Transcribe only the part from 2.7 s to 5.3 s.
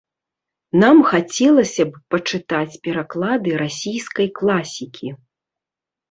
пераклады расійскай класікі.